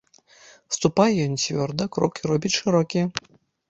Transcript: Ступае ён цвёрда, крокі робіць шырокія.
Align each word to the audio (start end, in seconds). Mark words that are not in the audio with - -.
Ступае 0.77 1.07
ён 1.27 1.33
цвёрда, 1.45 1.91
крокі 1.99 2.21
робіць 2.35 2.57
шырокія. 2.61 3.05